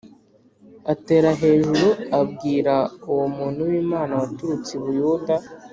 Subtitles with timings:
[0.93, 1.87] Atera hejuru
[2.19, 2.75] abwira
[3.11, 5.35] uwo muntu w’Imana waturutse i Buyuda